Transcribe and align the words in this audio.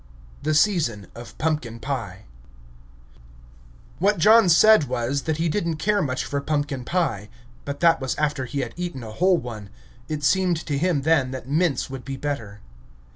IX. 0.01 0.45
THE 0.45 0.53
SEASON 0.55 1.07
OF 1.13 1.37
PUMPKIN 1.37 1.79
PIE 1.79 2.25
What 3.99 4.17
John 4.17 4.49
said 4.49 4.85
was, 4.85 5.21
that 5.29 5.37
he 5.37 5.47
did 5.47 5.67
n't 5.67 5.77
care 5.77 6.01
much 6.01 6.25
for 6.25 6.41
pumpkin 6.41 6.83
pie; 6.83 7.29
but 7.65 7.81
that 7.81 8.01
was 8.01 8.15
after 8.15 8.45
he 8.45 8.61
had 8.61 8.73
eaten 8.75 9.03
a 9.03 9.11
whole 9.11 9.37
one. 9.37 9.69
It 10.09 10.23
seemed 10.23 10.57
to 10.65 10.75
him 10.75 11.03
then 11.03 11.29
that 11.29 11.47
mince 11.47 11.87
would 11.91 12.03
be 12.03 12.17
better. 12.17 12.61